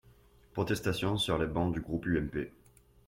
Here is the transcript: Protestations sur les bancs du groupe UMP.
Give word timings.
Protestations 0.53 1.19
sur 1.19 1.37
les 1.37 1.45
bancs 1.45 1.71
du 1.75 1.79
groupe 1.79 2.07
UMP. 2.07 2.49